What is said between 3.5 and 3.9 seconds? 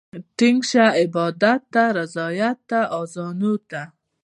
ته